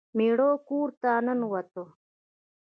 [0.17, 1.73] میړه کور ته ننوت.